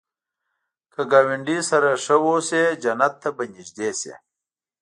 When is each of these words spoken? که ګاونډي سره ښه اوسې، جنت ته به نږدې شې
که 0.93 1.01
ګاونډي 1.11 1.57
سره 1.69 1.89
ښه 2.03 2.15
اوسې، 2.25 2.63
جنت 2.83 3.13
ته 3.21 3.29
به 3.35 3.43
نږدې 3.53 3.89
شې 3.99 4.15